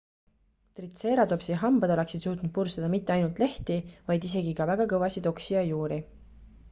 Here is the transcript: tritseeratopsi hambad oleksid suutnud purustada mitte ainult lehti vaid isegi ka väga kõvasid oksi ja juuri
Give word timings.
tritseeratopsi 0.77 1.57
hambad 1.63 1.93
oleksid 1.95 2.25
suutnud 2.25 2.53
purustada 2.55 2.89
mitte 2.95 3.15
ainult 3.17 3.43
lehti 3.45 3.77
vaid 4.09 4.27
isegi 4.31 4.55
ka 4.61 4.71
väga 4.71 4.89
kõvasid 4.95 5.31
oksi 5.35 5.55
ja 5.59 5.63
juuri 5.75 6.01